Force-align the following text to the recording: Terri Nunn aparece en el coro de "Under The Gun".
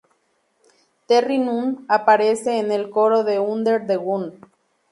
Terri 1.05 1.37
Nunn 1.37 1.85
aparece 1.87 2.57
en 2.57 2.71
el 2.71 2.89
coro 2.89 3.23
de 3.23 3.37
"Under 3.39 3.85
The 3.85 3.97
Gun". 3.97 4.39